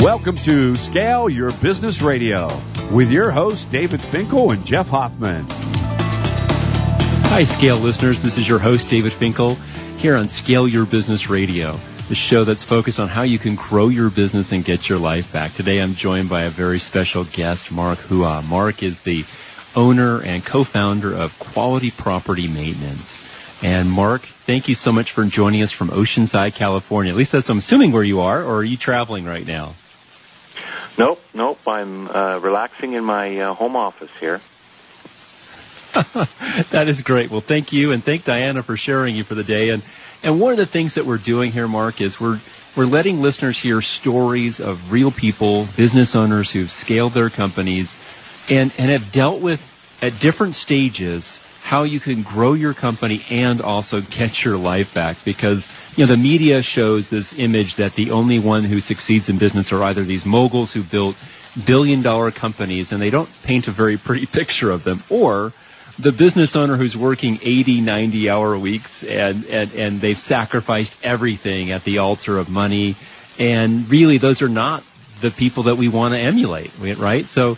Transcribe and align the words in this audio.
Welcome 0.00 0.36
to 0.44 0.76
Scale 0.76 1.28
Your 1.28 1.50
Business 1.60 2.00
Radio 2.00 2.46
with 2.94 3.10
your 3.10 3.32
hosts 3.32 3.64
David 3.64 4.00
Finkel 4.00 4.52
and 4.52 4.64
Jeff 4.64 4.86
Hoffman. 4.86 5.44
Hi, 7.26 7.42
Scale 7.42 7.78
listeners. 7.78 8.22
This 8.22 8.38
is 8.38 8.46
your 8.46 8.60
host, 8.60 8.86
David 8.88 9.12
Finkel, 9.12 9.56
here 9.98 10.16
on 10.16 10.28
Scale 10.28 10.68
Your 10.68 10.86
Business 10.86 11.28
Radio, 11.28 11.72
the 12.08 12.14
show 12.14 12.44
that's 12.44 12.64
focused 12.64 13.00
on 13.00 13.08
how 13.08 13.24
you 13.24 13.40
can 13.40 13.56
grow 13.56 13.88
your 13.88 14.08
business 14.08 14.52
and 14.52 14.64
get 14.64 14.88
your 14.88 14.98
life 14.98 15.24
back. 15.32 15.56
Today 15.56 15.80
I'm 15.80 15.96
joined 15.96 16.30
by 16.30 16.44
a 16.44 16.54
very 16.54 16.78
special 16.78 17.26
guest, 17.36 17.72
Mark 17.72 17.98
Hua. 17.98 18.40
Mark 18.42 18.84
is 18.84 18.96
the 19.04 19.24
owner 19.74 20.20
and 20.20 20.46
co-founder 20.46 21.12
of 21.12 21.32
Quality 21.52 21.90
Property 21.98 22.46
Maintenance. 22.46 23.12
And 23.62 23.90
Mark, 23.90 24.22
thank 24.46 24.68
you 24.68 24.76
so 24.76 24.92
much 24.92 25.10
for 25.12 25.26
joining 25.28 25.62
us 25.62 25.74
from 25.76 25.90
Oceanside, 25.90 26.56
California. 26.56 27.10
At 27.10 27.18
least 27.18 27.32
that's 27.32 27.50
I'm 27.50 27.58
assuming 27.58 27.90
where 27.90 28.04
you 28.04 28.20
are, 28.20 28.44
or 28.44 28.58
are 28.58 28.64
you 28.64 28.76
traveling 28.76 29.24
right 29.24 29.44
now? 29.44 29.74
Nope, 30.96 31.18
nope. 31.34 31.58
I'm 31.66 32.08
uh, 32.08 32.40
relaxing 32.40 32.94
in 32.94 33.04
my 33.04 33.38
uh, 33.38 33.54
home 33.54 33.76
office 33.76 34.10
here. 34.20 34.40
that 35.94 36.86
is 36.88 37.02
great. 37.02 37.30
Well, 37.30 37.42
thank 37.46 37.72
you, 37.72 37.92
and 37.92 38.02
thank 38.04 38.24
Diana 38.24 38.62
for 38.62 38.76
sharing 38.76 39.16
you 39.16 39.24
for 39.24 39.34
the 39.34 39.44
day. 39.44 39.70
And 39.70 39.82
and 40.22 40.40
one 40.40 40.52
of 40.52 40.58
the 40.58 40.70
things 40.70 40.94
that 40.96 41.06
we're 41.06 41.22
doing 41.22 41.52
here, 41.52 41.68
Mark, 41.68 42.00
is 42.00 42.16
we're 42.20 42.40
we're 42.76 42.84
letting 42.84 43.16
listeners 43.16 43.58
hear 43.60 43.80
stories 43.80 44.60
of 44.62 44.76
real 44.90 45.12
people, 45.12 45.68
business 45.76 46.14
owners 46.14 46.50
who've 46.52 46.70
scaled 46.70 47.14
their 47.14 47.30
companies, 47.30 47.94
and 48.48 48.72
and 48.78 48.90
have 48.90 49.12
dealt 49.12 49.42
with 49.42 49.60
at 50.00 50.12
different 50.20 50.54
stages 50.54 51.40
how 51.62 51.84
you 51.84 52.00
can 52.00 52.22
grow 52.22 52.54
your 52.54 52.72
company 52.72 53.24
and 53.30 53.60
also 53.60 54.00
get 54.00 54.30
your 54.44 54.56
life 54.56 54.86
back 54.94 55.18
because 55.24 55.66
you 55.98 56.06
know 56.06 56.12
the 56.12 56.16
media 56.16 56.62
shows 56.62 57.08
this 57.10 57.34
image 57.36 57.74
that 57.76 57.90
the 57.96 58.12
only 58.12 58.38
one 58.38 58.64
who 58.64 58.78
succeeds 58.78 59.28
in 59.28 59.36
business 59.36 59.72
are 59.72 59.82
either 59.82 60.04
these 60.04 60.22
moguls 60.24 60.72
who 60.72 60.84
built 60.88 61.16
billion 61.66 62.04
dollar 62.04 62.30
companies 62.30 62.92
and 62.92 63.02
they 63.02 63.10
don't 63.10 63.28
paint 63.44 63.66
a 63.66 63.74
very 63.74 63.98
pretty 63.98 64.24
picture 64.32 64.70
of 64.70 64.84
them 64.84 65.02
or 65.10 65.50
the 66.00 66.12
business 66.12 66.54
owner 66.54 66.76
who's 66.76 66.96
working 66.98 67.40
80 67.42 67.80
90 67.80 68.30
hour 68.30 68.56
weeks 68.56 69.04
and 69.06 69.44
and 69.46 69.72
and 69.72 70.00
they've 70.00 70.16
sacrificed 70.16 70.94
everything 71.02 71.72
at 71.72 71.82
the 71.84 71.98
altar 71.98 72.38
of 72.38 72.48
money. 72.48 72.96
And 73.36 73.90
really 73.90 74.18
those 74.18 74.40
are 74.40 74.48
not 74.48 74.84
the 75.20 75.32
people 75.36 75.64
that 75.64 75.74
we 75.74 75.88
want 75.88 76.14
to 76.14 76.20
emulate 76.20 76.70
right? 76.78 77.24
So 77.32 77.56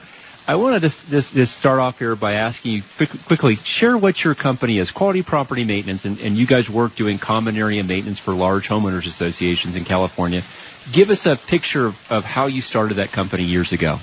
I 0.51 0.57
want 0.57 0.75
to 0.75 0.81
just, 0.81 0.99
just, 1.11 1.33
just, 1.33 1.53
start 1.53 1.79
off 1.79 1.99
here 1.99 2.17
by 2.17 2.33
asking 2.33 2.73
you 2.73 2.83
quick, 2.97 3.11
quickly, 3.29 3.55
share 3.65 3.97
what 3.97 4.19
your 4.25 4.35
company 4.35 4.81
is, 4.81 4.91
Quality 4.91 5.23
Property 5.23 5.63
Maintenance, 5.63 6.05
and, 6.05 6.19
and, 6.19 6.37
you 6.37 6.45
guys 6.45 6.69
work 6.69 6.97
doing 6.97 7.21
common 7.23 7.57
area 7.57 7.85
maintenance 7.85 8.19
for 8.19 8.35
large 8.35 8.65
homeowners 8.65 9.07
associations 9.07 9.77
in 9.77 9.85
California. 9.85 10.43
Give 10.93 11.09
us 11.11 11.25
a 11.25 11.37
picture 11.49 11.87
of, 11.87 11.95
of 12.11 12.25
how 12.25 12.49
you 12.49 12.63
started 12.63 12.97
that 12.97 13.13
company 13.13 13.45
years 13.45 13.73
ago. 13.73 13.99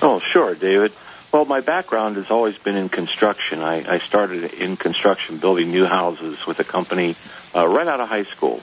Oh, 0.00 0.20
sure, 0.30 0.54
David. 0.54 0.92
Well, 1.32 1.46
my 1.46 1.62
background 1.62 2.14
has 2.14 2.26
always 2.30 2.56
been 2.58 2.76
in 2.76 2.88
construction. 2.88 3.58
I, 3.58 3.96
I 3.96 3.98
started 4.06 4.54
in 4.54 4.76
construction, 4.76 5.40
building 5.40 5.72
new 5.72 5.84
houses 5.84 6.38
with 6.46 6.60
a 6.60 6.64
company 6.64 7.16
uh, 7.52 7.66
right 7.66 7.88
out 7.88 7.98
of 7.98 8.08
high 8.08 8.30
school. 8.36 8.62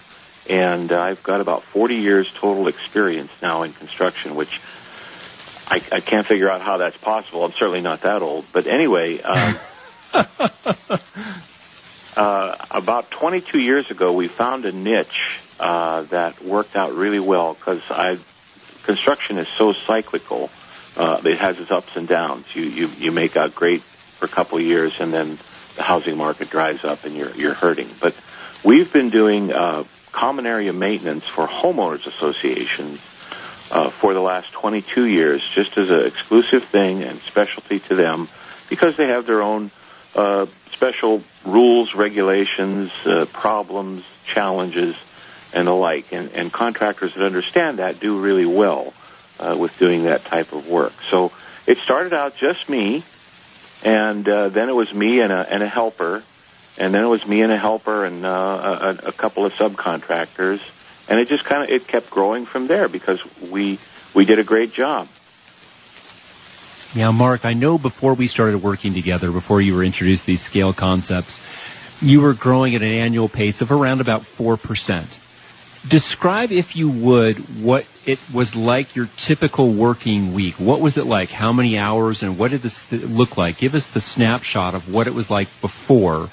And 0.50 0.90
uh, 0.94 1.02
I've 1.02 1.22
got 1.22 1.42
about 1.42 1.64
40 1.74 1.96
years 1.96 2.32
total 2.40 2.70
experience 2.70 3.32
now 3.42 3.64
in 3.64 3.74
construction, 3.74 4.38
which 4.38 4.58
I, 5.68 5.82
I 5.92 6.02
can't 6.02 6.28
figure 6.28 6.50
out 6.50 6.62
how 6.62 6.78
that's 6.78 6.98
possible. 6.98 7.46
I'm 7.46 7.54
certainly 7.54 7.82
not 7.82 8.02
that 8.04 8.22
old. 8.22 8.46
But 8.52 8.68
anyway, 8.68 9.22
um, 9.22 9.60
uh, 12.16 12.56
about 12.72 13.12
22 13.12 13.60
years 13.60 13.90
ago, 13.90 14.14
we 14.14 14.28
found 14.28 14.66
a 14.66 14.72
niche 14.72 15.08
uh, 15.60 16.04
that 16.04 16.44
worked 16.44 16.76
out 16.76 16.94
really 16.94 17.20
well 17.20 17.54
because 17.54 17.82
I 17.90 18.18
construction 18.86 19.38
is 19.38 19.48
so 19.58 19.74
cyclical. 19.88 20.50
Uh, 20.96 21.22
it 21.24 21.38
has 21.38 21.58
its 21.58 21.72
ups 21.72 21.92
and 21.96 22.08
downs. 22.08 22.46
You 22.54 22.64
you 22.64 22.88
you 22.88 23.12
make 23.12 23.38
out 23.38 23.56
great 23.56 23.82
for 24.20 24.26
a 24.26 24.30
couple 24.30 24.58
of 24.58 24.64
years, 24.64 24.94
and 25.00 25.14
then 25.14 25.40
the 25.78 25.84
housing 25.84 26.18
market 26.18 26.50
dries 26.50 26.84
up, 26.84 27.06
and 27.06 27.16
you're 27.16 27.34
you're 27.36 27.54
hurting. 27.54 27.90
But 28.02 28.14
we've 28.66 28.92
been 28.92 29.10
doing 29.10 29.52
uh, 29.52 29.86
common 30.12 30.46
area 30.46 30.74
maintenance 30.74 31.24
for 31.36 31.48
homeowners 31.48 32.06
associations 32.06 33.00
uh, 33.72 33.90
for 34.02 34.14
the 34.14 34.20
last 34.20 34.52
22 34.52 35.06
years, 35.06 35.42
just 35.56 35.78
as 35.78 35.90
an 35.90 36.06
exclusive 36.06 36.64
thing 36.72 37.04
and 37.04 37.22
specialty 37.22 37.80
to 37.80 37.96
them, 37.96 38.28
because 38.70 38.98
they 38.98 39.08
have 39.08 39.26
their 39.26 39.42
own 39.42 39.72
uh, 40.14 40.46
special 40.74 41.24
rules, 41.46 41.96
regulations, 41.96 42.92
uh, 43.06 43.26
problems, 43.32 44.04
challenges, 44.34 44.96
and 45.54 45.68
the 45.68 45.72
like. 45.72 46.12
And, 46.12 46.32
and, 46.32 46.52
contractors 46.52 47.14
that 47.16 47.24
understand 47.24 47.80
that 47.80 48.00
do 48.02 48.20
really 48.20 48.46
well 48.46 48.94
uh, 49.40 49.56
with 49.58 49.72
doing 49.80 50.04
that 50.04 50.26
type 50.26 50.52
of 50.52 50.68
work. 50.68 50.94
So 51.10 51.32
it 51.66 51.78
started 51.86 52.14
out 52.14 52.36
just 52.36 52.70
me, 52.70 53.06
and 53.84 54.28
uh, 54.28 54.50
then 54.50 54.68
it 54.68 54.76
was 54.76 54.94
me 54.94 55.22
and 55.22 55.32
a, 55.32 55.54
and 55.54 55.64
a 55.64 55.68
helper, 55.68 56.24
and 56.78 56.94
then 56.94 57.04
it 57.04 57.08
was 57.08 57.26
me 57.26 57.42
and 57.42 57.54
a 57.54 57.58
helper 57.58 58.04
and 58.04 58.26
uh, 58.26 58.96
a, 59.04 59.08
a 59.08 59.14
couple 59.14 59.46
of 59.46 59.54
subcontractors 59.54 60.60
and 61.12 61.20
it 61.20 61.28
just 61.28 61.44
kind 61.44 61.62
of 61.62 61.70
it 61.70 61.88
kept 61.90 62.10
growing 62.10 62.46
from 62.46 62.70
there 62.70 62.88
because 62.88 63.22
we 63.52 63.78
we 64.16 64.26
did 64.26 64.40
a 64.40 64.46
great 64.46 64.72
job. 64.72 65.08
Now, 66.96 67.12
Mark, 67.12 67.42
I 67.44 67.54
know 67.54 67.78
before 67.78 68.16
we 68.16 68.28
started 68.28 68.64
working 68.64 68.94
together, 68.94 69.32
before 69.32 69.62
you 69.62 69.74
were 69.74 69.84
introduced 69.84 70.26
these 70.26 70.44
scale 70.44 70.74
concepts, 70.78 71.40
you 72.02 72.22
were 72.22 72.34
growing 72.34 72.76
at 72.76 72.82
an 72.82 72.94
annual 72.94 73.30
pace 73.30 73.62
of 73.62 73.72
around 73.72 74.00
about 74.00 74.22
four 74.38 74.58
percent. 74.58 75.10
Describe, 75.90 76.50
if 76.52 76.76
you 76.76 76.90
would, 76.90 77.38
what 77.62 77.84
it 78.06 78.20
was 78.34 78.54
like 78.56 78.96
your 78.96 79.08
typical 79.28 79.78
working 79.78 80.34
week. 80.34 80.56
What 80.60 80.80
was 80.80 80.98
it 80.98 81.06
like? 81.06 81.28
How 81.28 81.52
many 81.52 81.78
hours, 81.78 82.22
and 82.22 82.40
what 82.40 82.52
did 82.52 82.62
this 82.62 82.82
look 82.90 83.36
like? 83.36 83.58
Give 83.60 83.74
us 83.74 83.90
the 83.94 84.02
snapshot 84.02 84.76
of 84.76 84.84
what 84.84 85.08
it 85.08 85.14
was 85.14 85.30
like 85.30 85.48
before 85.60 86.30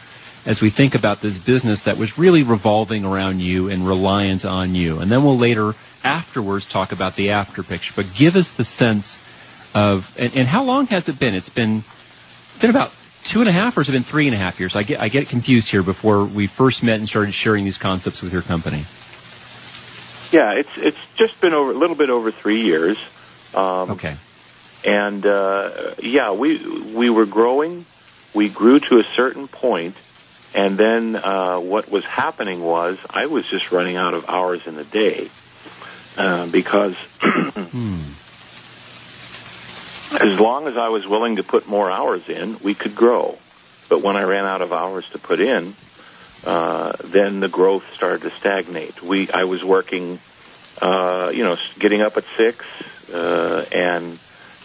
as 0.48 0.60
we 0.62 0.72
think 0.75 0.94
about 0.94 1.19
this 1.20 1.38
business 1.47 1.82
that 1.84 1.98
was 1.98 2.10
really 2.16 2.42
revolving 2.42 3.04
around 3.04 3.41
you 3.41 3.69
and 3.69 3.86
reliant 3.86 4.47
on 4.47 4.75
you. 4.75 4.98
And 4.98 5.12
then 5.12 5.22
we'll 5.22 5.38
later, 5.38 5.75
afterwards, 6.03 6.66
talk 6.72 6.91
about 6.91 7.16
the 7.16 7.31
after 7.31 7.62
picture. 7.62 7.92
But 7.94 8.06
give 8.19 8.34
us 8.34 8.50
the 8.56 8.64
sense 8.64 9.19
of, 9.75 10.00
and, 10.16 10.32
and 10.32 10.48
how 10.48 10.62
long 10.64 10.87
has 10.87 11.06
it 11.06 11.20
been? 11.20 11.34
It's 11.34 11.50
been, 11.50 11.84
been 12.62 12.70
about 12.70 12.92
two 13.31 13.41
and 13.41 13.48
a 13.48 13.53
half, 13.53 13.76
or 13.76 13.82
has 13.82 13.91
it 13.91 13.92
been 13.92 14.10
three 14.10 14.26
and 14.26 14.34
a 14.34 14.38
half 14.38 14.58
years? 14.58 14.72
I 14.75 14.84
get, 14.84 15.00
I 15.00 15.10
get 15.10 15.28
confused 15.28 15.69
here 15.69 15.84
before 15.84 16.25
we 16.25 16.48
first 16.56 16.82
met 16.82 16.97
and 16.97 17.06
started 17.06 17.34
sharing 17.34 17.66
these 17.66 17.78
concepts 17.78 18.22
with 18.22 18.32
your 18.32 18.42
company. 18.42 18.87
Yeah, 20.32 20.53
it's 20.53 20.69
it's 20.76 20.98
just 21.16 21.41
been 21.41 21.54
over 21.54 21.72
a 21.72 21.78
little 21.78 21.97
bit 21.97 22.10
over 22.10 22.32
three 22.32 22.62
years. 22.62 22.98
Um, 23.54 23.92
okay. 23.92 24.16
And 24.84 25.25
uh, 25.25 25.94
yeah, 26.03 26.32
we 26.32 26.94
we 26.94 27.08
were 27.08 27.25
growing. 27.25 27.87
We 28.34 28.53
grew 28.53 28.78
to 28.78 28.97
a 28.97 29.04
certain 29.16 29.48
point, 29.48 29.94
and 30.54 30.78
then 30.78 31.16
uh, 31.16 31.60
what 31.60 31.91
was 31.91 32.04
happening 32.04 32.60
was 32.60 32.98
I 33.09 33.26
was 33.26 33.44
just 33.50 33.70
running 33.70 33.97
out 33.97 34.14
of 34.14 34.25
hours 34.26 34.60
in 34.66 34.76
the 34.76 34.84
day 34.84 35.31
uh, 36.16 36.50
because 36.50 36.94
hmm. 37.20 38.12
as 40.12 40.41
long 40.41 40.66
as 40.66 40.76
I 40.76 40.88
was 40.88 41.06
willing 41.06 41.37
to 41.37 41.42
put 41.42 41.69
more 41.69 41.91
hours 41.91 42.22
in, 42.28 42.58
we 42.64 42.75
could 42.75 42.94
grow. 42.94 43.38
But 43.88 44.03
when 44.03 44.16
I 44.16 44.22
ran 44.22 44.44
out 44.44 44.62
of 44.62 44.72
hours 44.72 45.04
to 45.12 45.19
put 45.19 45.41
in, 45.41 45.75
uh, 46.44 46.92
then 47.04 47.41
the 47.41 47.48
growth 47.48 47.84
started 47.94 48.22
to 48.22 48.37
stagnate. 48.38 49.03
We 49.03 49.31
I 49.31 49.44
was 49.44 49.62
working, 49.62 50.19
uh, 50.81 51.31
you 51.32 51.44
know, 51.44 51.56
getting 51.78 52.00
up 52.00 52.16
at 52.16 52.25
six 52.37 52.64
uh, 53.12 53.64
and 53.72 54.19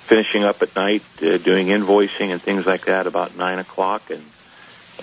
finishing 0.07 0.43
up 0.43 0.61
at 0.61 0.75
night, 0.75 1.03
uh, 1.21 1.37
doing 1.37 1.67
invoicing 1.67 2.31
and 2.31 2.41
things 2.41 2.65
like 2.65 2.85
that 2.85 3.07
about 3.07 3.35
nine 3.35 3.59
o'clock, 3.59 4.09
and 4.09 4.23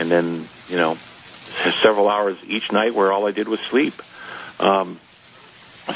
and 0.00 0.10
then 0.10 0.48
you 0.68 0.76
know 0.76 0.96
several 1.82 2.08
hours 2.08 2.38
each 2.46 2.72
night 2.72 2.94
where 2.94 3.12
all 3.12 3.26
I 3.28 3.32
did 3.32 3.48
was 3.48 3.60
sleep. 3.70 3.94
Um, 4.58 4.98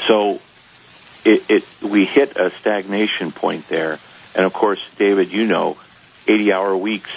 so 0.07 0.39
it, 1.25 1.41
it 1.49 1.63
we 1.83 2.05
hit 2.05 2.37
a 2.37 2.51
stagnation 2.61 3.31
point 3.31 3.65
there, 3.69 3.99
and 4.35 4.45
of 4.45 4.53
course, 4.53 4.79
David, 4.97 5.31
you 5.31 5.45
know, 5.45 5.77
80-hour 6.27 6.77
weeks. 6.77 7.09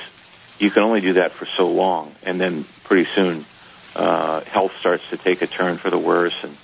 You 0.58 0.70
can 0.70 0.82
only 0.82 1.00
do 1.00 1.14
that 1.14 1.32
for 1.32 1.46
so 1.56 1.68
long, 1.68 2.14
and 2.22 2.40
then 2.40 2.66
pretty 2.84 3.08
soon, 3.14 3.46
uh, 3.94 4.40
health 4.40 4.72
starts 4.80 5.04
to 5.10 5.18
take 5.18 5.42
a 5.42 5.46
turn 5.46 5.78
for 5.78 5.90
the 5.90 5.98
worse, 5.98 6.34
and 6.42 6.56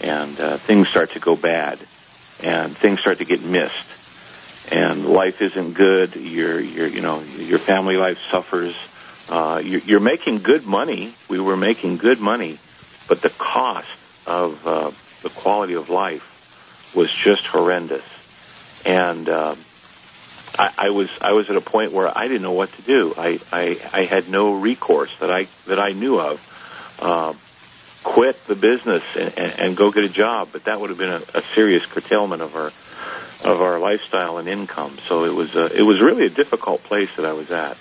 and 0.00 0.40
uh, 0.40 0.58
things 0.66 0.88
start 0.88 1.12
to 1.12 1.20
go 1.20 1.36
bad, 1.36 1.78
and 2.40 2.76
things 2.76 3.00
start 3.00 3.18
to 3.18 3.24
get 3.24 3.42
missed, 3.42 3.72
and 4.70 5.06
life 5.06 5.40
isn't 5.40 5.74
good. 5.74 6.16
Your 6.16 6.60
your 6.60 6.88
you 6.88 7.00
know 7.00 7.22
your 7.22 7.60
family 7.60 7.96
life 7.96 8.18
suffers 8.32 8.74
uh, 9.28 9.60
you're, 9.64 9.80
you're 9.80 10.00
making 10.00 10.42
good 10.42 10.64
money. 10.64 11.14
We 11.28 11.40
were 11.40 11.56
making 11.56 11.98
good 11.98 12.20
money, 12.20 12.58
but 13.08 13.22
the 13.22 13.30
cost 13.30 13.88
of 14.26 14.66
uh, 14.66 14.90
the 15.22 15.30
quality 15.30 15.74
of 15.74 15.88
life 15.88 16.22
was 16.94 17.10
just 17.24 17.42
horrendous. 17.44 18.04
And 18.84 19.28
uh, 19.28 19.56
I, 20.54 20.74
I 20.76 20.90
was 20.90 21.08
I 21.20 21.32
was 21.32 21.48
at 21.50 21.56
a 21.56 21.60
point 21.60 21.92
where 21.92 22.16
I 22.16 22.26
didn't 22.26 22.42
know 22.42 22.52
what 22.52 22.70
to 22.72 22.82
do. 22.82 23.14
I 23.16 23.38
I, 23.50 24.02
I 24.02 24.04
had 24.04 24.28
no 24.28 24.54
recourse 24.60 25.10
that 25.20 25.30
I 25.30 25.48
that 25.68 25.78
I 25.78 25.92
knew 25.92 26.18
of. 26.18 26.38
Uh, 26.98 27.34
quit 28.04 28.36
the 28.48 28.54
business 28.54 29.02
and, 29.14 29.38
and 29.38 29.76
go 29.76 29.92
get 29.92 30.04
a 30.04 30.08
job, 30.08 30.48
but 30.52 30.64
that 30.64 30.80
would 30.80 30.90
have 30.90 30.98
been 30.98 31.10
a, 31.12 31.22
a 31.34 31.42
serious 31.54 31.84
curtailment 31.86 32.42
of 32.42 32.54
our 32.54 32.72
of 33.44 33.60
our 33.60 33.78
lifestyle 33.78 34.38
and 34.38 34.48
income. 34.48 34.98
So 35.08 35.24
it 35.24 35.34
was 35.34 35.54
a, 35.54 35.66
it 35.76 35.82
was 35.82 36.00
really 36.00 36.26
a 36.26 36.30
difficult 36.30 36.82
place 36.82 37.08
that 37.16 37.26
I 37.26 37.32
was 37.32 37.50
at. 37.50 37.76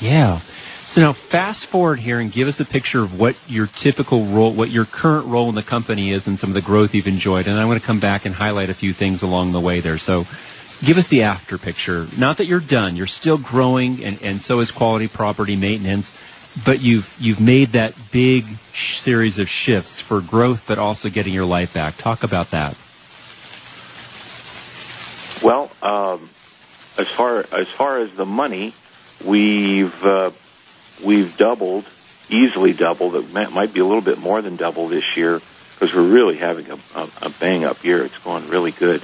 Yeah. 0.00 0.40
So 0.88 1.00
now 1.00 1.14
fast 1.32 1.68
forward 1.70 1.98
here 1.98 2.20
and 2.20 2.32
give 2.32 2.46
us 2.46 2.60
a 2.60 2.64
picture 2.64 3.02
of 3.02 3.10
what 3.18 3.34
your 3.48 3.66
typical 3.82 4.32
role, 4.32 4.54
what 4.54 4.70
your 4.70 4.84
current 4.86 5.26
role 5.26 5.48
in 5.48 5.54
the 5.54 5.64
company 5.64 6.12
is 6.12 6.26
and 6.26 6.38
some 6.38 6.50
of 6.50 6.54
the 6.54 6.62
growth 6.62 6.90
you've 6.92 7.06
enjoyed. 7.06 7.46
And 7.46 7.58
I'm 7.58 7.66
going 7.66 7.80
to 7.80 7.86
come 7.86 8.00
back 8.00 8.24
and 8.24 8.34
highlight 8.34 8.70
a 8.70 8.74
few 8.74 8.92
things 8.92 9.22
along 9.22 9.52
the 9.52 9.60
way 9.60 9.80
there. 9.80 9.98
So 9.98 10.24
give 10.86 10.96
us 10.96 11.08
the 11.10 11.22
after 11.22 11.58
picture. 11.58 12.06
Not 12.16 12.38
that 12.38 12.46
you're 12.46 12.60
done. 12.66 12.94
You're 12.94 13.08
still 13.08 13.42
growing 13.42 14.04
and, 14.04 14.20
and 14.20 14.40
so 14.40 14.60
is 14.60 14.70
quality 14.70 15.08
property 15.12 15.56
maintenance. 15.56 16.10
But 16.64 16.80
you've, 16.80 17.04
you've 17.18 17.40
made 17.40 17.72
that 17.72 17.92
big 18.12 18.44
sh- 18.72 19.04
series 19.04 19.38
of 19.38 19.46
shifts 19.48 20.02
for 20.08 20.22
growth, 20.26 20.60
but 20.68 20.78
also 20.78 21.10
getting 21.10 21.34
your 21.34 21.44
life 21.44 21.70
back. 21.74 21.96
Talk 22.02 22.20
about 22.22 22.46
that. 22.52 22.76
Well, 25.44 25.70
um, 25.82 26.30
as 26.96 27.06
far 27.16 27.40
as 27.40 27.66
far 27.76 28.00
as 28.00 28.16
the 28.16 28.24
money, 28.24 28.74
we've 29.24 29.94
uh, 30.02 30.30
we've 31.04 31.36
doubled, 31.36 31.84
easily 32.28 32.72
doubled. 32.72 33.14
It 33.14 33.30
might 33.30 33.72
be 33.72 33.80
a 33.80 33.84
little 33.84 34.02
bit 34.02 34.18
more 34.18 34.42
than 34.42 34.56
double 34.56 34.88
this 34.88 35.04
year 35.16 35.40
because 35.74 35.94
we're 35.94 36.10
really 36.10 36.38
having 36.38 36.66
a, 36.70 36.76
a, 36.94 37.12
a 37.22 37.34
bang 37.40 37.64
up 37.64 37.84
year. 37.84 38.04
It's 38.04 38.18
going 38.24 38.48
really 38.48 38.72
good. 38.72 39.02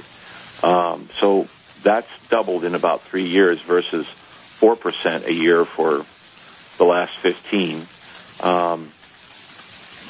Um, 0.61 1.09
so 1.19 1.47
that's 1.83 2.07
doubled 2.29 2.65
in 2.65 2.75
about 2.75 3.01
three 3.09 3.27
years 3.27 3.59
versus 3.67 4.05
four 4.59 4.75
percent 4.75 5.25
a 5.25 5.33
year 5.33 5.65
for 5.65 6.05
the 6.77 6.85
last 6.85 7.13
fifteen. 7.21 7.87
Um, 8.39 8.91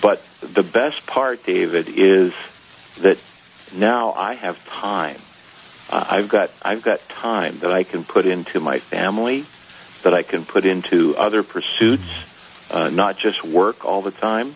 but 0.01 0.21
the 0.41 0.63
best 0.63 1.05
part, 1.07 1.45
David, 1.45 1.87
is 1.87 2.33
that 3.01 3.17
now 3.73 4.11
I 4.11 4.35
have 4.35 4.57
time 4.65 5.19
uh, 5.89 6.05
I've 6.09 6.29
got 6.29 6.49
I've 6.61 6.81
got 6.81 6.99
time 7.21 7.59
that 7.59 7.71
I 7.71 7.83
can 7.83 8.03
put 8.03 8.25
into 8.25 8.59
my 8.59 8.79
family, 8.79 9.45
that 10.03 10.13
I 10.13 10.23
can 10.23 10.45
put 10.45 10.65
into 10.65 11.15
other 11.15 11.43
pursuits, 11.43 12.07
uh, 12.69 12.89
not 12.89 13.17
just 13.17 13.43
work 13.45 13.85
all 13.85 14.01
the 14.01 14.11
time. 14.11 14.55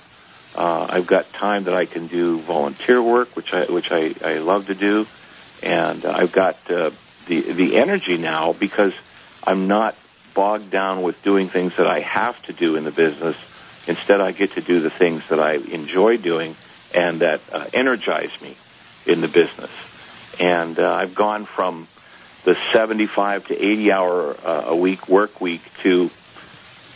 Uh, 0.55 0.87
I've 0.89 1.07
got 1.07 1.31
time 1.33 1.65
that 1.65 1.73
I 1.73 1.85
can 1.85 2.07
do 2.07 2.41
volunteer 2.41 3.01
work, 3.01 3.35
which 3.35 3.53
I 3.53 3.71
which 3.71 3.91
I, 3.91 4.15
I 4.23 4.33
love 4.39 4.67
to 4.67 4.75
do, 4.75 5.05
and 5.61 6.03
uh, 6.03 6.11
I've 6.11 6.31
got 6.31 6.55
uh, 6.69 6.91
the 7.27 7.53
the 7.53 7.77
energy 7.77 8.17
now 8.17 8.53
because 8.53 8.93
I'm 9.43 9.67
not 9.67 9.95
bogged 10.33 10.71
down 10.71 11.03
with 11.03 11.21
doing 11.23 11.49
things 11.49 11.73
that 11.77 11.87
I 11.87 11.99
have 12.01 12.41
to 12.43 12.53
do 12.53 12.75
in 12.75 12.83
the 12.85 12.91
business. 12.91 13.35
Instead, 13.87 14.19
I 14.19 14.31
get 14.31 14.53
to 14.53 14.61
do 14.61 14.81
the 14.81 14.89
things 14.89 15.23
that 15.29 15.39
I 15.39 15.53
enjoy 15.55 16.17
doing 16.17 16.55
and 16.93 17.21
that 17.21 17.41
uh, 17.51 17.67
energize 17.73 18.31
me 18.41 18.57
in 19.05 19.21
the 19.21 19.27
business 19.27 19.71
and 20.39 20.77
uh, 20.79 20.91
I've 20.91 21.15
gone 21.15 21.47
from 21.55 21.87
the 22.47 22.55
75 22.71 23.47
to 23.47 23.53
80 23.53 23.91
hour 23.91 24.31
uh, 24.33 24.63
a 24.67 24.75
week 24.75 25.09
work 25.09 25.41
week 25.41 25.59
to 25.83 26.09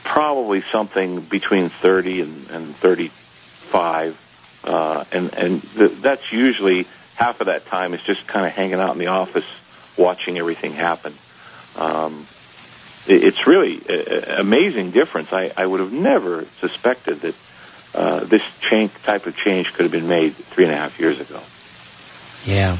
probably 0.05 0.63
something 0.71 1.27
between 1.29 1.69
30 1.81 2.21
and, 2.21 2.49
and 2.49 2.75
35, 2.77 4.15
uh, 4.63 5.03
and 5.11 5.33
and 5.33 5.61
th- 5.61 6.01
that's 6.01 6.31
usually 6.31 6.87
half 7.17 7.41
of 7.41 7.47
that 7.47 7.65
time 7.65 7.93
is 7.93 7.99
just 8.07 8.25
kind 8.27 8.45
of 8.47 8.53
hanging 8.53 8.75
out 8.75 8.93
in 8.93 8.97
the 8.97 9.07
office 9.07 9.43
watching 9.97 10.37
everything 10.37 10.71
happen. 10.71 11.17
Um, 11.75 12.25
it, 13.05 13.21
it's 13.21 13.45
really 13.45 13.81
an 13.89 14.39
amazing 14.39 14.91
difference. 14.91 15.33
I, 15.33 15.51
I 15.57 15.65
would 15.65 15.81
have 15.81 15.91
never 15.91 16.45
suspected 16.61 17.23
that 17.23 17.35
uh, 17.93 18.23
this 18.23 18.41
change, 18.69 18.93
type 19.05 19.25
of 19.25 19.35
change 19.35 19.67
could 19.73 19.83
have 19.83 19.91
been 19.91 20.07
made 20.07 20.33
three 20.55 20.63
and 20.63 20.73
a 20.73 20.77
half 20.77 20.97
years 20.97 21.19
ago. 21.19 21.43
Yeah. 22.45 22.77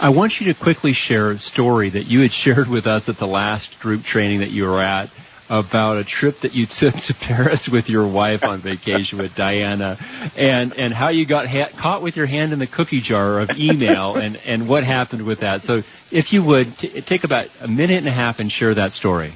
I 0.00 0.10
want 0.10 0.34
you 0.40 0.52
to 0.52 0.58
quickly 0.58 0.92
share 0.92 1.32
a 1.32 1.38
story 1.38 1.90
that 1.90 2.06
you 2.06 2.20
had 2.20 2.32
shared 2.32 2.68
with 2.68 2.86
us 2.86 3.08
at 3.08 3.16
the 3.18 3.26
last 3.26 3.68
group 3.80 4.02
training 4.04 4.40
that 4.40 4.50
you 4.50 4.64
were 4.64 4.82
at 4.82 5.08
about 5.48 5.98
a 5.98 6.04
trip 6.04 6.36
that 6.42 6.52
you 6.52 6.66
took 6.78 6.94
to 6.94 7.14
Paris 7.20 7.68
with 7.70 7.86
your 7.88 8.10
wife 8.10 8.40
on 8.42 8.62
vacation 8.62 9.18
with 9.18 9.34
Diana, 9.36 9.96
and 10.36 10.72
and 10.72 10.92
how 10.92 11.10
you 11.10 11.26
got 11.26 11.46
ha- 11.46 11.70
caught 11.80 12.02
with 12.02 12.16
your 12.16 12.26
hand 12.26 12.52
in 12.52 12.58
the 12.58 12.66
cookie 12.66 13.02
jar 13.02 13.40
of 13.40 13.50
email, 13.56 14.14
and 14.22 14.36
and 14.36 14.68
what 14.68 14.84
happened 14.84 15.24
with 15.26 15.40
that. 15.40 15.62
So, 15.62 15.82
if 16.10 16.32
you 16.32 16.42
would 16.44 16.76
t- 16.78 17.02
take 17.06 17.24
about 17.24 17.48
a 17.60 17.68
minute 17.68 17.98
and 17.98 18.08
a 18.08 18.12
half 18.12 18.38
and 18.38 18.50
share 18.50 18.74
that 18.74 18.92
story. 18.92 19.34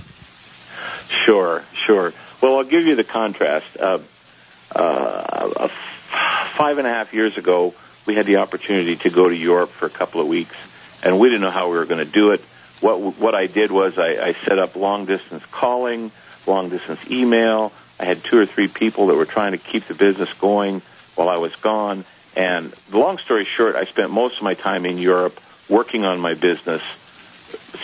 Sure, 1.25 1.65
sure. 1.87 2.13
Well, 2.43 2.57
I'll 2.57 2.65
give 2.65 2.85
you 2.85 2.95
the 2.95 3.05
contrast. 3.05 3.67
Uh, 3.79 3.99
uh, 4.71 5.69
five 6.59 6.79
and 6.79 6.87
a 6.87 6.91
half 6.91 7.13
years 7.13 7.37
ago, 7.39 7.73
we 8.09 8.15
had 8.15 8.27
the 8.27 8.37
opportunity 8.37 8.97
to 8.97 9.11
go 9.11 9.29
to 9.29 9.35
Europe 9.35 9.71
for 9.79 9.85
a 9.85 9.91
couple 9.91 10.23
of 10.23 10.27
weeks, 10.27 10.57
and 11.03 11.21
we 11.21 11.29
didn't 11.29 11.43
know 11.43 11.51
how 11.51 11.71
we 11.71 11.77
were 11.77 11.85
going 11.85 12.05
to 12.05 12.11
do 12.11 12.31
it. 12.31 12.41
What 12.81 13.19
what 13.19 13.35
I 13.35 13.47
did 13.47 13.71
was 13.71 13.99
I, 13.99 14.31
I 14.31 14.35
set 14.47 14.59
up 14.59 14.75
long 14.77 15.05
distance 15.05 15.43
calling, 15.53 16.11
long 16.47 16.71
distance 16.71 17.01
email. 17.11 17.71
I 18.01 18.07
had 18.07 18.25
two 18.25 18.39
or 18.39 18.47
three 18.47 18.69
people 18.69 19.09
that 19.09 19.15
were 19.15 19.27
trying 19.27 19.53
to 19.53 19.59
keep 19.59 19.87
the 19.89 19.95
business 19.95 20.31
going 20.41 20.81
while 21.17 21.29
I 21.29 21.37
was 21.37 21.55
gone. 21.57 22.07
And 22.35 22.73
long 22.91 23.19
story 23.19 23.45
short, 23.45 23.77
I 23.77 23.85
spent 23.85 24.11
most 24.11 24.39
of 24.39 24.43
my 24.43 24.55
time 24.55 24.87
in 24.87 24.97
Europe 24.97 25.35
working 25.69 26.05
on 26.05 26.19
my 26.19 26.33
business, 26.33 26.81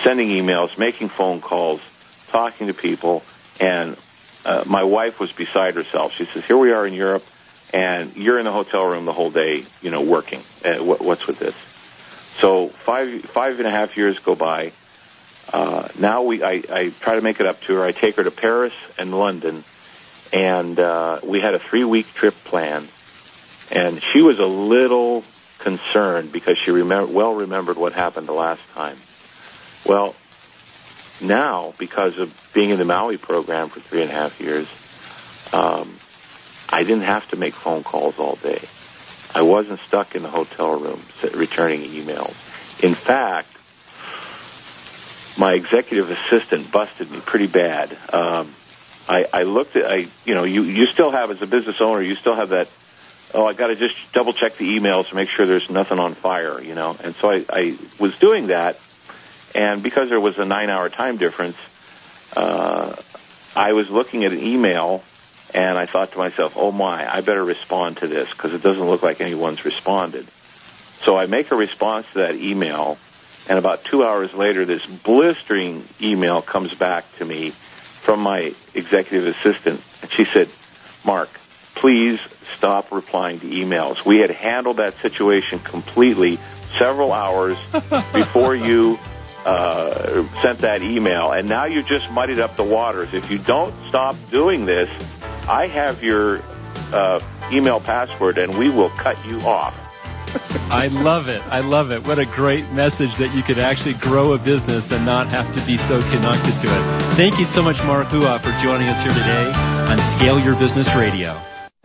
sending 0.04 0.28
emails, 0.28 0.78
making 0.78 1.10
phone 1.10 1.42
calls, 1.42 1.82
talking 2.30 2.68
to 2.68 2.74
people, 2.74 3.24
and 3.60 3.98
uh, 4.46 4.64
my 4.66 4.84
wife 4.84 5.20
was 5.20 5.30
beside 5.32 5.74
herself. 5.74 6.12
She 6.16 6.24
says, 6.32 6.44
"Here 6.46 6.56
we 6.56 6.72
are 6.72 6.86
in 6.86 6.94
Europe 6.94 7.24
and 7.74 8.14
you're 8.14 8.38
in 8.38 8.44
the 8.44 8.52
hotel 8.52 8.84
room 8.84 9.04
the 9.04 9.12
whole 9.12 9.32
day, 9.32 9.66
you 9.82 9.90
know, 9.90 10.02
working. 10.02 10.42
Uh, 10.64 10.76
what, 10.76 11.04
what's 11.04 11.26
with 11.26 11.40
this? 11.40 11.54
So 12.40 12.70
five 12.86 13.22
five 13.34 13.58
and 13.58 13.66
a 13.66 13.70
half 13.70 13.96
years 13.96 14.16
go 14.20 14.36
by. 14.36 14.72
Uh, 15.52 15.88
now 15.98 16.22
we 16.22 16.42
I, 16.42 16.62
I 16.70 16.94
try 17.00 17.16
to 17.16 17.20
make 17.20 17.40
it 17.40 17.46
up 17.46 17.60
to 17.62 17.74
her. 17.74 17.84
I 17.84 17.90
take 17.90 18.14
her 18.14 18.22
to 18.22 18.30
Paris 18.30 18.72
and 18.96 19.12
London, 19.12 19.64
and 20.32 20.78
uh, 20.78 21.20
we 21.24 21.40
had 21.40 21.54
a 21.54 21.58
three 21.58 21.84
week 21.84 22.06
trip 22.14 22.34
planned. 22.44 22.88
And 23.70 24.00
she 24.12 24.20
was 24.20 24.38
a 24.38 24.46
little 24.46 25.24
concerned 25.58 26.30
because 26.32 26.56
she 26.64 26.70
remember, 26.70 27.12
well 27.12 27.34
remembered 27.34 27.76
what 27.76 27.92
happened 27.92 28.28
the 28.28 28.32
last 28.32 28.60
time. 28.74 28.98
Well, 29.84 30.14
now 31.20 31.74
because 31.78 32.18
of 32.18 32.28
being 32.54 32.70
in 32.70 32.78
the 32.78 32.84
Maui 32.84 33.18
program 33.18 33.70
for 33.70 33.80
three 33.80 34.02
and 34.02 34.10
a 34.10 34.14
half 34.14 34.38
years, 34.38 34.68
um, 35.52 35.98
I 36.74 36.82
didn't 36.82 37.02
have 37.02 37.28
to 37.28 37.36
make 37.36 37.54
phone 37.62 37.84
calls 37.84 38.16
all 38.18 38.34
day. 38.34 38.68
I 39.32 39.42
wasn't 39.42 39.78
stuck 39.86 40.16
in 40.16 40.24
the 40.24 40.28
hotel 40.28 40.70
room 40.70 41.04
returning 41.32 41.82
emails. 41.82 42.34
In 42.82 42.96
fact, 42.96 43.46
my 45.38 45.52
executive 45.52 46.10
assistant 46.10 46.72
busted 46.72 47.12
me 47.12 47.20
pretty 47.24 47.46
bad. 47.46 47.96
Um, 48.12 48.56
I, 49.06 49.24
I 49.32 49.42
looked 49.44 49.76
at, 49.76 49.84
I, 49.84 50.10
you 50.24 50.34
know, 50.34 50.42
you, 50.42 50.64
you 50.64 50.86
still 50.86 51.12
have, 51.12 51.30
as 51.30 51.40
a 51.42 51.46
business 51.46 51.76
owner, 51.80 52.02
you 52.02 52.16
still 52.16 52.34
have 52.34 52.48
that, 52.48 52.66
oh, 53.32 53.46
I 53.46 53.52
gotta 53.52 53.76
just 53.76 53.94
double 54.12 54.32
check 54.32 54.58
the 54.58 54.64
emails 54.64 55.08
to 55.10 55.14
make 55.14 55.28
sure 55.28 55.46
there's 55.46 55.70
nothing 55.70 56.00
on 56.00 56.16
fire, 56.16 56.60
you 56.60 56.74
know, 56.74 56.96
and 56.98 57.14
so 57.20 57.28
I, 57.30 57.44
I 57.48 57.78
was 58.00 58.12
doing 58.20 58.48
that, 58.48 58.78
and 59.54 59.80
because 59.84 60.08
there 60.08 60.20
was 60.20 60.34
a 60.38 60.44
nine 60.44 60.70
hour 60.70 60.88
time 60.88 61.18
difference, 61.18 61.56
uh, 62.34 62.96
I 63.54 63.74
was 63.74 63.88
looking 63.90 64.24
at 64.24 64.32
an 64.32 64.40
email 64.42 65.04
and 65.54 65.78
I 65.78 65.86
thought 65.86 66.10
to 66.12 66.18
myself, 66.18 66.54
oh 66.56 66.72
my, 66.72 67.08
I 67.10 67.20
better 67.20 67.44
respond 67.44 67.98
to 67.98 68.08
this 68.08 68.28
because 68.28 68.52
it 68.52 68.62
doesn't 68.62 68.84
look 68.84 69.02
like 69.02 69.20
anyone's 69.20 69.64
responded. 69.64 70.26
So 71.04 71.16
I 71.16 71.26
make 71.26 71.52
a 71.52 71.54
response 71.54 72.06
to 72.14 72.20
that 72.20 72.34
email, 72.34 72.98
and 73.48 73.58
about 73.58 73.84
two 73.84 74.02
hours 74.02 74.34
later, 74.34 74.64
this 74.64 74.84
blistering 74.84 75.86
email 76.02 76.42
comes 76.42 76.74
back 76.74 77.04
to 77.18 77.24
me 77.24 77.54
from 78.04 78.20
my 78.20 78.54
executive 78.74 79.34
assistant. 79.36 79.80
And 80.02 80.10
she 80.10 80.24
said, 80.34 80.50
Mark, 81.04 81.28
please 81.76 82.18
stop 82.58 82.90
replying 82.90 83.38
to 83.40 83.46
emails. 83.46 84.04
We 84.04 84.18
had 84.18 84.30
handled 84.30 84.78
that 84.78 84.94
situation 85.02 85.60
completely 85.60 86.40
several 86.78 87.12
hours 87.12 87.56
before 88.12 88.56
you 88.56 88.98
uh, 89.44 90.26
sent 90.42 90.60
that 90.60 90.82
email, 90.82 91.30
and 91.30 91.48
now 91.48 91.66
you 91.66 91.82
just 91.82 92.10
muddied 92.10 92.40
up 92.40 92.56
the 92.56 92.64
waters. 92.64 93.10
If 93.12 93.30
you 93.30 93.38
don't 93.38 93.74
stop 93.88 94.16
doing 94.30 94.64
this, 94.64 94.88
I 95.48 95.66
have 95.66 96.02
your 96.02 96.40
uh, 96.92 97.20
email 97.52 97.80
password, 97.80 98.38
and 98.38 98.56
we 98.56 98.70
will 98.70 98.90
cut 98.90 99.24
you 99.26 99.40
off. 99.40 99.74
I 100.70 100.88
love 100.88 101.28
it. 101.28 101.42
I 101.46 101.60
love 101.60 101.92
it. 101.92 102.06
What 102.06 102.18
a 102.18 102.24
great 102.24 102.70
message 102.72 103.14
that 103.18 103.34
you 103.34 103.42
could 103.42 103.58
actually 103.58 103.94
grow 103.94 104.32
a 104.32 104.38
business 104.38 104.90
and 104.90 105.04
not 105.04 105.28
have 105.28 105.54
to 105.54 105.66
be 105.66 105.76
so 105.76 106.00
connected 106.02 106.52
to 106.62 106.66
it. 106.66 107.02
Thank 107.14 107.38
you 107.38 107.44
so 107.46 107.62
much, 107.62 107.76
Mark 107.84 108.08
Hua, 108.08 108.38
for 108.38 108.50
joining 108.62 108.88
us 108.88 109.00
here 109.00 109.12
today 109.12 109.52
on 109.52 109.98
Scale 110.16 110.40
Your 110.40 110.56
Business 110.56 110.92
Radio. 110.94 111.40